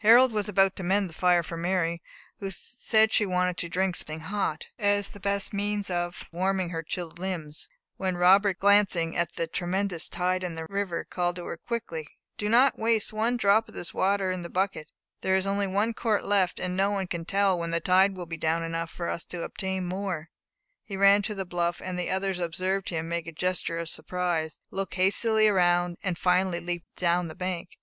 [0.00, 2.02] Harold was about to mend the fire for Mary,
[2.40, 6.82] who said she wanted to drink something hot, as the best means of warming her
[6.82, 11.56] chilled limbs, when Robert, glancing at the tremendous tide in the river, called to her
[11.56, 12.06] quickly
[12.36, 14.90] "Do not waste one drop of this water in the bucket;
[15.22, 18.26] there is only a quart left, and no one can tell when the tide will
[18.26, 20.28] be down enough for us to obtain more."
[20.84, 24.60] He ran to the bluff, and the others observed him make a gesture of surprise,
[24.70, 27.78] look hastily around, and finally leap down the bank.